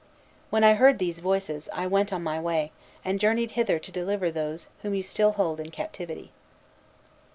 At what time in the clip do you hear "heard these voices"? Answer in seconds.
0.73-1.69